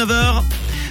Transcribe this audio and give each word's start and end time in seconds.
9h. 0.00 0.44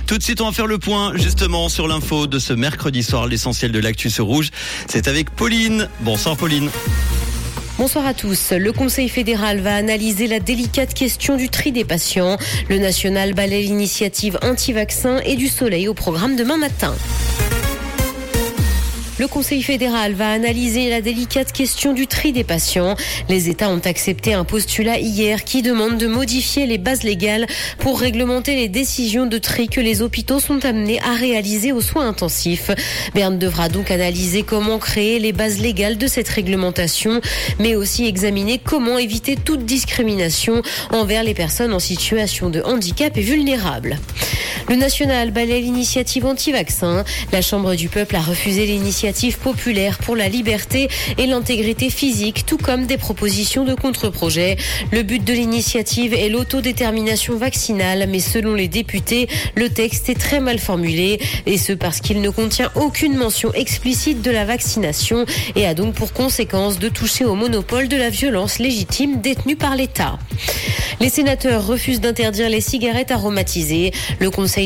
Tout 0.05 0.17
de 0.17 0.23
suite, 0.23 0.41
on 0.41 0.47
va 0.47 0.51
faire 0.51 0.67
le 0.67 0.79
point 0.79 1.13
justement 1.15 1.69
sur 1.69 1.87
l'info 1.87 2.27
de 2.27 2.39
ce 2.39 2.51
mercredi 2.51 3.03
soir. 3.03 3.25
L'essentiel 3.25 3.71
de 3.71 3.79
l'actu 3.79 4.09
se 4.09 4.21
rouge, 4.21 4.49
c'est 4.89 5.07
avec 5.07 5.29
Pauline. 5.29 5.87
Bonsoir 6.01 6.35
Pauline. 6.35 6.69
Bonsoir 7.77 8.05
à 8.05 8.13
tous. 8.13 8.51
Le 8.51 8.73
Conseil 8.73 9.07
fédéral 9.07 9.61
va 9.61 9.77
analyser 9.77 10.27
la 10.27 10.41
délicate 10.41 10.93
question 10.93 11.37
du 11.37 11.47
tri 11.47 11.71
des 11.71 11.85
patients. 11.85 12.37
Le 12.67 12.79
national 12.79 13.33
balaie 13.33 13.61
l'initiative 13.61 14.37
anti-vaccin 14.41 15.19
et 15.19 15.37
du 15.37 15.47
soleil 15.47 15.87
au 15.87 15.93
programme 15.93 16.35
demain 16.35 16.57
matin. 16.57 16.93
Le 19.19 19.27
Conseil 19.27 19.63
fédéral 19.63 20.13
va 20.13 20.29
analyser 20.29 20.91
la 20.91 21.01
délicate 21.01 21.51
question 21.51 21.93
du 21.93 22.05
tri 22.05 22.33
des 22.33 22.43
patients. 22.43 22.95
Les 23.29 23.49
États 23.49 23.69
ont 23.69 23.81
accepté 23.83 24.35
un 24.35 24.43
postulat 24.43 24.99
hier 24.99 25.43
qui 25.43 25.63
demande 25.63 25.97
de 25.97 26.05
modifier 26.05 26.67
les 26.67 26.77
bases 26.77 27.01
légales 27.01 27.47
pour 27.79 27.99
réglementer 27.99 28.55
les 28.55 28.67
décisions 28.67 29.25
de 29.25 29.39
tri 29.39 29.69
que 29.69 29.81
les 29.81 30.03
hôpitaux 30.03 30.39
sont 30.39 30.63
amenés 30.65 30.99
à 31.01 31.15
réaliser 31.15 31.71
aux 31.71 31.81
soins 31.81 32.07
intensifs. 32.07 32.69
Berne 33.15 33.39
devra 33.39 33.69
donc 33.69 33.89
analyser 33.89 34.43
comment 34.43 34.77
créer 34.77 35.17
les 35.17 35.33
bases 35.33 35.59
légales 35.59 35.97
de 35.97 36.05
cette 36.05 36.29
réglementation, 36.29 37.19
mais 37.57 37.75
aussi 37.75 38.05
examiner 38.05 38.59
comment 38.63 38.99
éviter 38.99 39.35
toute 39.35 39.65
discrimination 39.65 40.61
envers 40.91 41.23
les 41.23 41.33
personnes 41.33 41.73
en 41.73 41.79
situation 41.79 42.51
de 42.51 42.61
handicap 42.61 43.17
et 43.17 43.21
vulnérables. 43.21 43.97
Le 44.69 44.75
national 44.75 45.31
balaie 45.31 45.61
l'initiative 45.61 46.25
anti-vaccin. 46.25 47.05
La 47.31 47.41
Chambre 47.41 47.75
du 47.75 47.87
peuple 47.87 48.17
a 48.17 48.21
refusé 48.21 48.65
l'initiative 48.65 49.37
populaire 49.37 49.97
pour 49.97 50.17
la 50.17 50.27
liberté 50.27 50.89
et 51.17 51.25
l'intégrité 51.25 51.89
physique, 51.89 52.45
tout 52.45 52.57
comme 52.57 52.85
des 52.85 52.97
propositions 52.97 53.63
de 53.63 53.73
contre-projet. 53.75 54.57
Le 54.91 55.03
but 55.03 55.23
de 55.23 55.31
l'initiative 55.31 56.13
est 56.13 56.27
l'autodétermination 56.27 57.37
vaccinale, 57.37 58.07
mais 58.09 58.19
selon 58.19 58.55
les 58.55 58.67
députés, 58.67 59.29
le 59.55 59.69
texte 59.69 60.09
est 60.09 60.19
très 60.19 60.41
mal 60.41 60.59
formulé, 60.59 61.19
et 61.45 61.57
ce 61.57 61.71
parce 61.71 62.01
qu'il 62.01 62.19
ne 62.19 62.29
contient 62.29 62.69
aucune 62.75 63.15
mention 63.15 63.53
explicite 63.53 64.21
de 64.21 64.31
la 64.31 64.43
vaccination 64.43 65.25
et 65.55 65.65
a 65.65 65.75
donc 65.75 65.93
pour 65.93 66.11
conséquence 66.11 66.77
de 66.77 66.89
toucher 66.89 67.23
au 67.23 67.35
monopole 67.35 67.87
de 67.87 67.95
la 67.95 68.09
violence 68.09 68.59
légitime 68.59 69.21
détenue 69.21 69.55
par 69.55 69.77
l'État. 69.77 70.19
Les 70.99 71.09
sénateurs 71.09 71.67
refusent 71.67 72.01
d'interdire 72.01 72.49
les 72.49 72.61
cigarettes 72.61 73.11
aromatisées. 73.11 73.91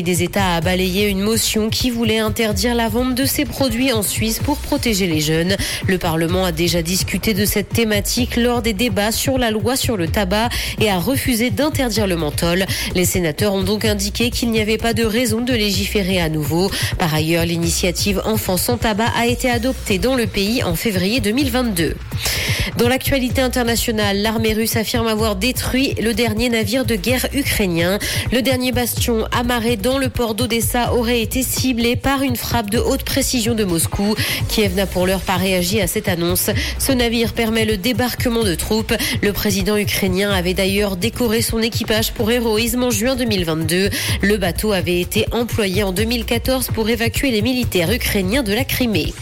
Des 0.00 0.22
États 0.22 0.54
a 0.54 0.60
balayé 0.62 1.08
une 1.08 1.20
motion 1.20 1.68
qui 1.68 1.90
voulait 1.90 2.20
interdire 2.20 2.74
la 2.74 2.88
vente 2.88 3.14
de 3.14 3.26
ces 3.26 3.44
produits 3.44 3.92
en 3.92 4.00
Suisse 4.00 4.38
pour 4.38 4.56
protéger 4.56 5.06
les 5.06 5.20
jeunes. 5.20 5.54
Le 5.86 5.98
Parlement 5.98 6.46
a 6.46 6.52
déjà 6.52 6.80
discuté 6.80 7.34
de 7.34 7.44
cette 7.44 7.68
thématique 7.68 8.36
lors 8.36 8.62
des 8.62 8.72
débats 8.72 9.12
sur 9.12 9.36
la 9.36 9.50
loi 9.50 9.76
sur 9.76 9.98
le 9.98 10.08
tabac 10.08 10.48
et 10.80 10.88
a 10.88 10.98
refusé 10.98 11.50
d'interdire 11.50 12.06
le 12.06 12.16
menthol. 12.16 12.64
Les 12.94 13.04
sénateurs 13.04 13.52
ont 13.52 13.64
donc 13.64 13.84
indiqué 13.84 14.30
qu'il 14.30 14.50
n'y 14.50 14.60
avait 14.60 14.78
pas 14.78 14.94
de 14.94 15.04
raison 15.04 15.42
de 15.42 15.52
légiférer 15.52 16.22
à 16.22 16.30
nouveau. 16.30 16.70
Par 16.98 17.12
ailleurs, 17.12 17.44
l'initiative 17.44 18.22
Enfants 18.24 18.56
sans 18.56 18.78
tabac 18.78 19.12
a 19.14 19.26
été 19.26 19.50
adoptée 19.50 19.98
dans 19.98 20.14
le 20.14 20.26
pays 20.26 20.62
en 20.62 20.74
février 20.74 21.20
2022. 21.20 21.96
Dans 22.78 22.88
l'actualité 22.88 23.42
internationale, 23.42 24.18
l'armée 24.22 24.52
russe 24.52 24.76
affirme 24.76 25.06
avoir 25.06 25.36
détruit 25.36 25.94
le 26.00 26.14
dernier 26.14 26.48
navire 26.48 26.84
de 26.84 26.96
guerre 26.96 27.26
ukrainien. 27.32 27.98
Le 28.32 28.42
dernier 28.42 28.72
bastion 28.72 29.26
amarré 29.32 29.76
dans 29.76 29.98
le 29.98 30.08
port 30.08 30.34
d'Odessa 30.34 30.94
aurait 30.94 31.20
été 31.20 31.42
ciblé 31.42 31.96
par 31.96 32.22
une 32.22 32.36
frappe 32.36 32.70
de 32.70 32.78
haute 32.78 33.02
précision 33.02 33.54
de 33.54 33.64
Moscou. 33.64 34.14
Kiev 34.48 34.74
n'a 34.74 34.86
pour 34.86 35.06
l'heure 35.06 35.20
pas 35.20 35.36
réagi 35.36 35.80
à 35.80 35.86
cette 35.86 36.08
annonce. 36.08 36.50
Ce 36.78 36.92
navire 36.92 37.32
permet 37.32 37.64
le 37.64 37.76
débarquement 37.76 38.44
de 38.44 38.54
troupes. 38.54 38.94
Le 39.22 39.32
président 39.32 39.76
ukrainien 39.76 40.30
avait 40.30 40.54
d'ailleurs 40.54 40.96
décoré 40.96 41.42
son 41.42 41.60
équipage 41.60 42.12
pour 42.12 42.30
héroïsme 42.30 42.82
en 42.82 42.90
juin 42.90 43.16
2022. 43.16 43.90
Le 44.22 44.36
bateau 44.36 44.72
avait 44.72 45.00
été 45.00 45.26
employé 45.32 45.82
en 45.82 45.92
2014 45.92 46.68
pour 46.74 46.88
évacuer 46.88 47.30
les 47.30 47.42
militaires 47.42 47.90
ukrainiens 47.90 48.42
de 48.42 48.52
la 48.52 48.64
Crimée. 48.64 49.12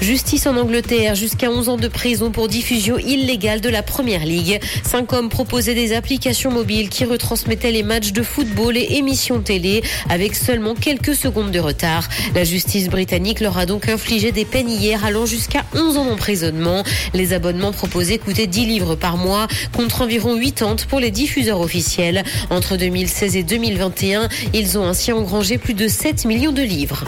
Justice 0.00 0.46
en 0.46 0.56
Angleterre, 0.56 1.14
jusqu'à 1.14 1.50
11 1.50 1.68
ans 1.68 1.76
de 1.76 1.88
prison 1.88 2.30
pour 2.30 2.48
diffusion 2.48 2.98
illégale 2.98 3.60
de 3.60 3.68
la 3.68 3.82
Première 3.82 4.24
Ligue. 4.24 4.60
Cinq 4.84 5.12
hommes 5.12 5.28
proposaient 5.28 5.74
des 5.74 5.94
applications 5.94 6.50
mobiles 6.50 6.88
qui 6.88 7.04
retransmettaient 7.04 7.72
les 7.72 7.82
matchs 7.82 8.12
de 8.12 8.22
football 8.22 8.76
et 8.76 8.96
émissions 8.96 9.40
télé 9.40 9.82
avec 10.08 10.34
seulement 10.34 10.74
quelques 10.74 11.14
secondes 11.14 11.50
de 11.50 11.60
retard. 11.60 12.08
La 12.34 12.44
justice 12.44 12.88
britannique 12.88 13.40
leur 13.40 13.58
a 13.58 13.66
donc 13.66 13.88
infligé 13.88 14.32
des 14.32 14.44
peines 14.44 14.68
hier 14.68 15.04
allant 15.04 15.26
jusqu'à 15.26 15.64
11 15.74 15.96
ans 15.96 16.04
d'emprisonnement. 16.04 16.82
Les 17.14 17.32
abonnements 17.32 17.72
proposés 17.72 18.18
coûtaient 18.18 18.46
10 18.46 18.66
livres 18.66 18.94
par 18.96 19.16
mois 19.16 19.46
contre 19.74 20.02
environ 20.02 20.38
80 20.38 20.86
pour 20.88 21.00
les 21.00 21.10
diffuseurs 21.10 21.60
officiels. 21.60 22.22
Entre 22.50 22.76
2016 22.76 23.36
et 23.36 23.42
2021, 23.42 24.28
ils 24.52 24.78
ont 24.78 24.84
ainsi 24.84 25.12
engrangé 25.12 25.58
plus 25.58 25.74
de 25.74 25.88
7 25.88 26.26
millions 26.26 26.52
de 26.52 26.62
livres. 26.62 27.04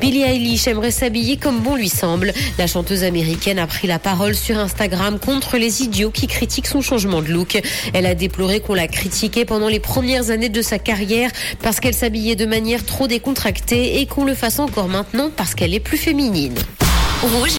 Billie 0.00 0.22
Eilish 0.22 0.66
aimerait 0.66 0.90
s'habiller 0.90 1.36
comme 1.36 1.60
bon 1.60 1.76
lui. 1.76 1.90
La 2.58 2.66
chanteuse 2.66 3.04
américaine 3.04 3.58
a 3.58 3.66
pris 3.66 3.86
la 3.86 3.98
parole 3.98 4.34
sur 4.34 4.58
Instagram 4.58 5.18
contre 5.18 5.56
les 5.56 5.82
idiots 5.82 6.10
qui 6.10 6.26
critiquent 6.26 6.66
son 6.66 6.80
changement 6.80 7.22
de 7.22 7.28
look. 7.28 7.60
Elle 7.94 8.06
a 8.06 8.14
déploré 8.14 8.60
qu'on 8.60 8.74
la 8.74 8.88
critiquait 8.88 9.44
pendant 9.44 9.68
les 9.68 9.80
premières 9.80 10.30
années 10.30 10.48
de 10.48 10.62
sa 10.62 10.78
carrière 10.78 11.30
parce 11.62 11.80
qu'elle 11.80 11.94
s'habillait 11.94 12.36
de 12.36 12.46
manière 12.46 12.84
trop 12.84 13.06
décontractée 13.06 14.00
et 14.00 14.06
qu'on 14.06 14.24
le 14.24 14.34
fasse 14.34 14.58
encore 14.58 14.88
maintenant 14.88 15.30
parce 15.34 15.54
qu'elle 15.54 15.74
est 15.74 15.80
plus 15.80 15.98
féminine. 15.98 16.54